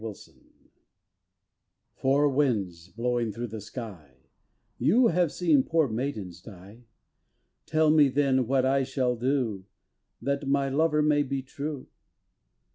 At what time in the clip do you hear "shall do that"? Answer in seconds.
8.83-10.47